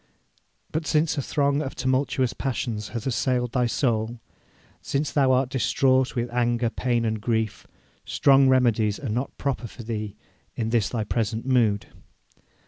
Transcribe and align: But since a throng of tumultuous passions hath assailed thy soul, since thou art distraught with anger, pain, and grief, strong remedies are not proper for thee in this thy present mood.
But 0.71 0.87
since 0.87 1.15
a 1.15 1.21
throng 1.21 1.61
of 1.61 1.75
tumultuous 1.75 2.33
passions 2.33 2.87
hath 2.87 3.05
assailed 3.05 3.51
thy 3.51 3.67
soul, 3.67 4.19
since 4.81 5.11
thou 5.11 5.31
art 5.31 5.49
distraught 5.49 6.15
with 6.15 6.33
anger, 6.33 6.71
pain, 6.71 7.05
and 7.05 7.21
grief, 7.21 7.67
strong 8.03 8.49
remedies 8.49 8.99
are 8.99 9.09
not 9.09 9.37
proper 9.37 9.67
for 9.67 9.83
thee 9.83 10.15
in 10.55 10.71
this 10.71 10.89
thy 10.89 11.03
present 11.03 11.45
mood. 11.45 11.85